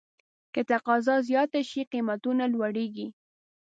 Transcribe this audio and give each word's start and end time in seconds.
که 0.53 0.61
تقاضا 0.71 1.15
زیاته 1.29 1.61
شي، 1.69 1.81
قیمتونه 1.91 2.43
لوړېږي. 2.53 3.07